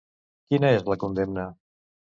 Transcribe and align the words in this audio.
Quina 0.53 0.73
és 0.79 0.87
la 0.93 0.99
condemna? 1.05 1.47